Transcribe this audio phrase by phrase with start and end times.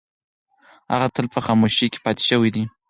[0.93, 2.63] هغه تل په خاموشۍ کې پاتې شوې ده.